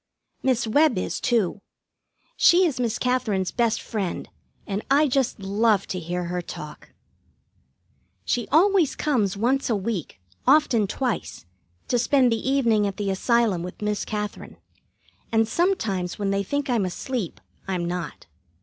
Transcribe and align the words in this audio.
Miss 0.41 0.65
Webb 0.65 0.97
is, 0.97 1.19
too. 1.21 1.61
She 2.35 2.65
is 2.65 2.79
Miss 2.79 2.97
Katherine's 2.97 3.51
best 3.51 3.79
friend, 3.83 4.29
and 4.65 4.83
I 4.89 5.07
just 5.07 5.39
love 5.41 5.85
to 5.89 5.99
hear 5.99 6.23
her 6.23 6.41
talk. 6.41 6.89
She 8.25 8.47
always 8.47 8.95
comes 8.95 9.37
once 9.37 9.69
a 9.69 9.75
week, 9.75 10.19
often 10.47 10.87
twice, 10.87 11.45
to 11.87 11.99
spend 11.99 12.31
the 12.31 12.49
evening 12.49 12.87
at 12.87 12.97
the 12.97 13.11
Asylum 13.11 13.61
with 13.61 13.79
Miss 13.83 14.03
Katherine, 14.03 14.57
and 15.31 15.47
sometimes 15.47 16.17
when 16.17 16.31
they 16.31 16.41
think 16.41 16.67
I'm 16.67 16.85
asleep, 16.85 17.39
I'm 17.67 17.85
not. 17.85 18.25